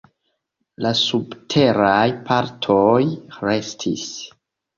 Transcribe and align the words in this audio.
La 0.85 0.93
subteraj 1.01 2.07
partoj 2.31 2.89
restis. 3.45 4.09